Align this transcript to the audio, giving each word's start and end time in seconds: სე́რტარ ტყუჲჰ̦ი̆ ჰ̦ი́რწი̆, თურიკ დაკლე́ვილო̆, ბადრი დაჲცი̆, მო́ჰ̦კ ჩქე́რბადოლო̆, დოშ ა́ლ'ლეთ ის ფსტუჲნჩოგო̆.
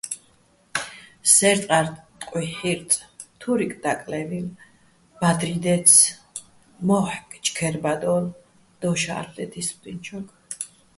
სე́რტარ 1.33 1.85
ტყუჲჰ̦ი̆ 2.19 2.55
ჰ̦ი́რწი̆, 2.59 3.05
თურიკ 3.39 3.73
დაკლე́ვილო̆, 3.83 4.57
ბადრი 5.19 5.55
დაჲცი̆, 5.63 6.15
მო́ჰ̦კ 6.87 7.27
ჩქე́რბადოლო̆, 7.43 8.35
დოშ 8.79 9.03
ა́ლ'ლეთ 9.17 9.53
ის 9.61 9.69
ფსტუჲნჩოგო̆. 9.73 10.35